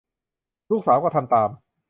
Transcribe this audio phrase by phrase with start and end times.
[0.69, 1.49] ลูกสาวก็ทำตาม